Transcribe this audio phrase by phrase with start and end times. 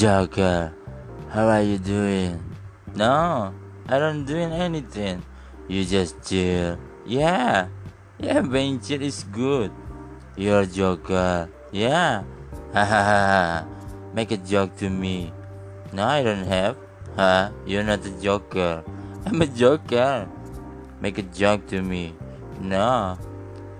[0.00, 0.72] Joker,
[1.28, 2.40] how are you doing?
[2.96, 3.52] No,
[3.84, 5.20] I don't doing anything.
[5.68, 6.80] You just chill.
[7.04, 7.68] Yeah,
[8.16, 9.68] yeah, being chill is good.
[10.40, 11.52] You're Joker.
[11.68, 12.24] Yeah.
[14.16, 15.34] Make a joke to me.
[15.92, 16.80] No, I don't have.
[17.14, 17.52] Huh?
[17.68, 18.82] You're not a Joker.
[19.26, 20.24] I'm a Joker.
[21.04, 22.16] Make a joke to me.
[22.58, 23.20] No.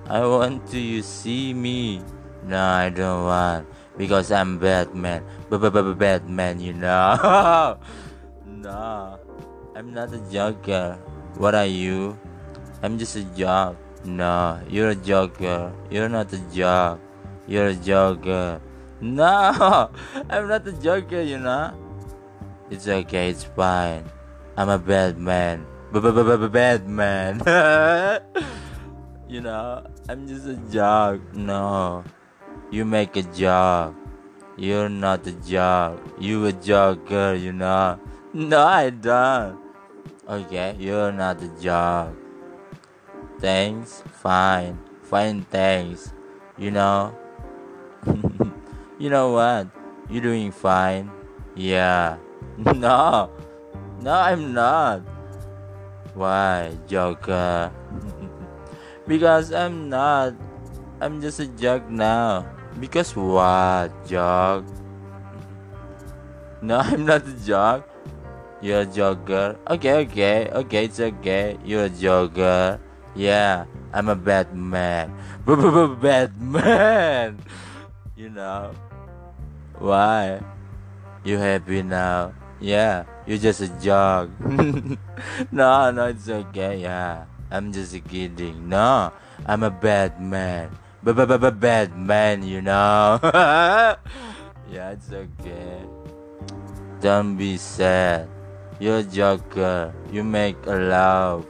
[0.04, 2.04] I want to you see me.
[2.44, 3.79] No, I don't want.
[3.96, 5.24] Because I'm Batman.
[5.50, 7.78] Batman, you know.
[8.46, 9.18] no.
[9.74, 10.98] I'm not a Joker.
[11.36, 12.18] What are you?
[12.82, 13.76] I'm just a joke.
[14.04, 15.72] No, you're a Joker.
[15.90, 17.00] You're not a joke.
[17.46, 18.60] You're a Joker.
[19.00, 19.90] No,
[20.30, 21.76] I'm not a Joker, you know.
[22.70, 24.04] It's okay, it's fine.
[24.56, 25.66] I'm a bad man.
[25.92, 27.40] Bad man.
[29.28, 31.20] you know, I'm just a joke.
[31.34, 32.04] No,
[32.70, 33.94] you make a joke.
[34.56, 35.98] You're not a joke.
[36.18, 37.98] You a joker, you know.
[38.32, 39.58] No, I don't.
[40.28, 42.14] Okay, you're not a joke.
[43.40, 46.12] Thanks, fine, fine, thanks.
[46.56, 47.16] You know,
[48.98, 49.66] you know what?
[50.08, 51.10] You're doing fine.
[51.56, 52.18] Yeah.
[52.60, 53.30] No,
[54.02, 55.00] no, I'm not.
[56.12, 57.72] Why, Joker?
[59.06, 60.34] because I'm not.
[61.00, 62.44] I'm just a joke now.
[62.78, 64.64] Because what, joke?
[66.62, 67.88] No, I'm not a joke.
[68.60, 69.56] You're a joker.
[69.66, 71.56] Okay, okay, okay, it's okay.
[71.64, 72.78] You're a joker.
[73.16, 75.16] Yeah, I'm a bad man.
[76.00, 77.40] Bad man.
[78.14, 78.70] You know.
[79.80, 80.44] Why?
[81.24, 82.36] You happy now?
[82.60, 84.28] Yeah, you're just a joke.
[85.50, 86.84] no, no, it's okay.
[86.84, 88.68] Yeah, I'm just kidding.
[88.68, 89.12] No,
[89.46, 90.68] I'm a bad man.
[91.02, 93.18] Bad man, you know.
[93.24, 95.80] yeah, it's okay.
[97.00, 98.28] Don't be sad.
[98.78, 99.94] You're a joker.
[100.12, 101.46] You make a love.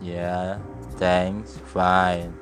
[0.00, 0.58] Yeah,
[0.96, 1.58] thanks.
[1.72, 2.34] Fine.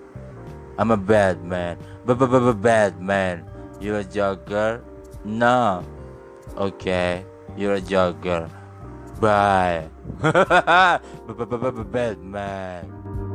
[0.78, 1.76] I'm a bad man.
[2.06, 3.44] Bad man.
[3.80, 4.84] You're a joker?
[5.24, 5.84] No.
[6.56, 7.24] Okay,
[7.56, 8.48] you're a joker.
[9.20, 9.90] Bye.
[10.22, 13.27] Bad man.